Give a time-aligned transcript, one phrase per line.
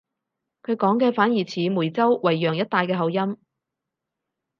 [0.63, 3.37] 佢講嘅反而似梅州惠陽一帶嘅口音